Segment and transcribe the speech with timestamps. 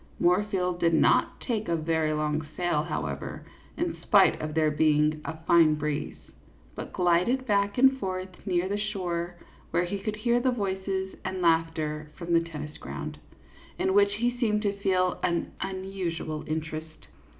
[0.19, 3.45] Moorfield did not take a very long sail, however,
[3.77, 5.43] in spite of there being 48 CLYDE MOOPFIELD, YACHTSMAN.
[5.43, 6.17] a fine breeze,
[6.73, 9.35] but glided back and forth near the shore,
[9.69, 13.19] where he could hear the voices and laughter from the tennis ground,
[13.77, 17.05] in which he seemed to feel an unusual interest.